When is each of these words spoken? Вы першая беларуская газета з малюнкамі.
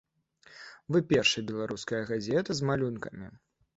Вы 0.95 1.01
першая 1.11 1.43
беларуская 1.51 1.99
газета 2.13 2.51
з 2.61 2.71
малюнкамі. 2.71 3.27